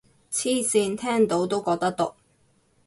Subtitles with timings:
[0.31, 2.15] 黐線，聽到都覺得毒